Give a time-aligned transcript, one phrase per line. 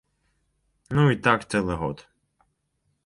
[0.99, 1.97] Ну і так цэлы год.